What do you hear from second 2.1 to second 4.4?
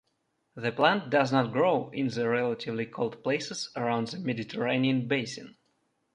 relatively cold places around the